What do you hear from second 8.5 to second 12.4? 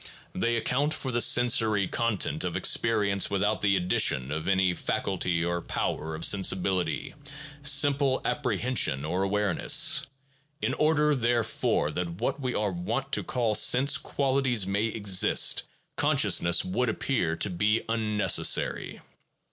hension or awareness. In order, therefore, that what